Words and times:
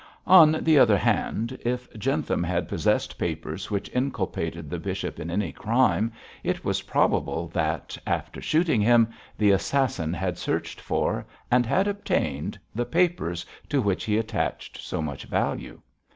On 0.25 0.53
the 0.63 0.79
other 0.79 0.97
hand, 0.97 1.59
if 1.63 1.87
Jentham 1.95 2.43
had 2.43 2.67
possessed 2.67 3.19
papers 3.19 3.69
which 3.69 3.87
inculpated 3.93 4.67
the 4.67 4.79
bishop 4.79 5.19
in 5.19 5.29
any 5.29 5.51
crime, 5.51 6.11
it 6.43 6.65
was 6.65 6.81
probable 6.81 7.49
that, 7.49 7.95
after 8.07 8.41
shooting 8.41 8.81
him, 8.81 9.09
the 9.37 9.51
assassin 9.51 10.11
had 10.11 10.39
searched 10.39 10.81
for, 10.81 11.23
and 11.51 11.67
had 11.67 11.87
obtained, 11.87 12.57
the 12.73 12.83
papers 12.85 13.45
to 13.69 13.79
which 13.79 14.05
he 14.05 14.17
attached 14.17 14.79
so 14.81 15.03
much 15.03 15.25
value. 15.25 15.79